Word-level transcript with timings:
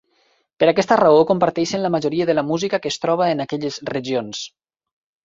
Per 0.61 0.67
aquesta 0.69 0.95
raó, 1.01 1.19
comparteixen 1.31 1.83
la 1.83 1.91
majoria 1.95 2.27
de 2.29 2.35
la 2.37 2.45
música 2.47 2.79
que 2.87 2.93
es 2.95 2.97
troba 3.05 3.29
en 3.35 3.45
aquelles 3.45 3.79
regions. 3.93 4.41